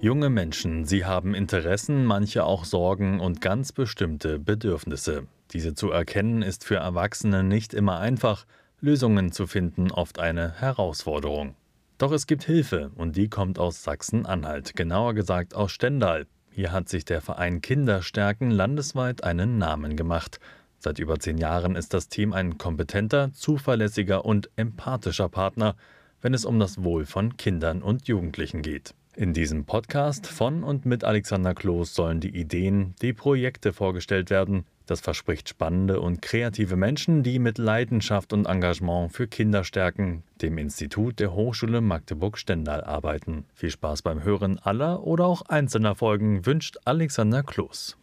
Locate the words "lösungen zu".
8.80-9.48